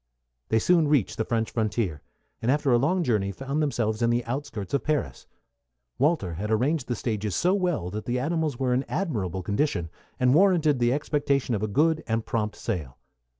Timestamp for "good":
11.67-12.03